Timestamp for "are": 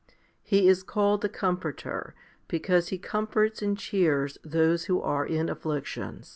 4.99-5.27